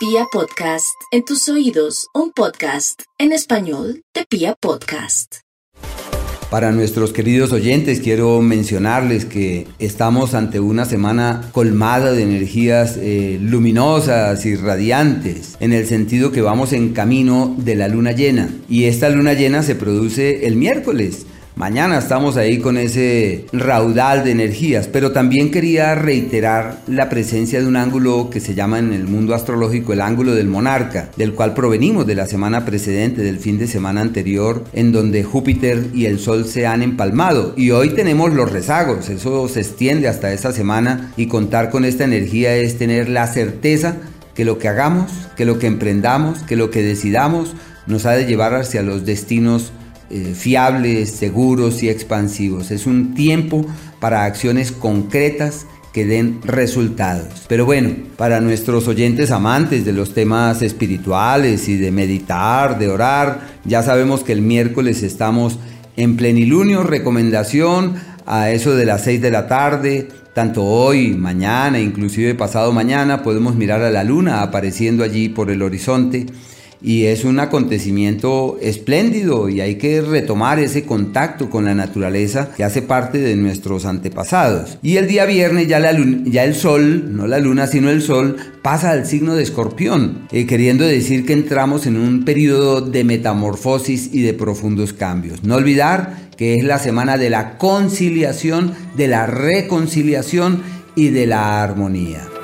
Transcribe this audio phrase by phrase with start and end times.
[0.00, 5.40] Pia Podcast, en tus oídos, un podcast en español de Pia Podcast.
[6.50, 13.38] Para nuestros queridos oyentes quiero mencionarles que estamos ante una semana colmada de energías eh,
[13.42, 18.48] luminosas y radiantes, en el sentido que vamos en camino de la luna llena.
[18.70, 21.26] Y esta luna llena se produce el miércoles.
[21.56, 27.66] Mañana estamos ahí con ese raudal de energías, pero también quería reiterar la presencia de
[27.66, 31.52] un ángulo que se llama en el mundo astrológico el ángulo del monarca, del cual
[31.52, 36.18] provenimos de la semana precedente, del fin de semana anterior, en donde Júpiter y el
[36.18, 37.52] Sol se han empalmado.
[37.56, 42.04] Y hoy tenemos los rezagos, eso se extiende hasta esta semana y contar con esta
[42.04, 43.96] energía es tener la certeza
[44.34, 47.54] que lo que hagamos, que lo que emprendamos, que lo que decidamos
[47.86, 49.72] nos ha de llevar hacia los destinos
[50.10, 52.70] eh, fiables, seguros y expansivos.
[52.70, 53.64] Es un tiempo
[54.00, 57.46] para acciones concretas que den resultados.
[57.48, 63.40] Pero bueno, para nuestros oyentes amantes de los temas espirituales y de meditar, de orar,
[63.64, 65.58] ya sabemos que el miércoles estamos
[65.96, 67.94] en plenilunio, recomendación
[68.26, 73.56] a eso de las 6 de la tarde, tanto hoy, mañana, inclusive pasado mañana, podemos
[73.56, 76.26] mirar a la luna apareciendo allí por el horizonte
[76.82, 82.64] y es un acontecimiento espléndido y hay que retomar ese contacto con la naturaleza que
[82.64, 84.78] hace parte de nuestros antepasados.
[84.82, 89.06] Y el día viernes ya, el sol, no la luna sino el sol, pasa al
[89.06, 94.34] signo de escorpión, eh, queriendo decir que entramos en un periodo de metamorfosis y de
[94.34, 95.44] profundos cambios.
[95.44, 100.62] No olvidar que es la semana de la conciliación, de la reconciliación
[100.96, 102.39] y de la armonía.